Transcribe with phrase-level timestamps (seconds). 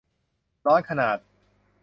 [0.65, 1.17] ร้อนขนาด